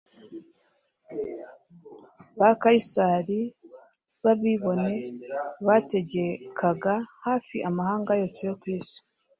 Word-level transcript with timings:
Ba 2.39 2.49
Kayisari 2.61 3.41
b’abibone 4.23 4.93
bategekaga 5.67 6.93
hafi 7.25 7.57
amahanga 7.69 8.11
yose 8.21 8.39
yo 8.49 8.55
ku 8.61 8.67
isi. 8.77 8.97